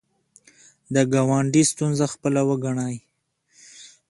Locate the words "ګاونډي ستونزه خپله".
1.13-2.41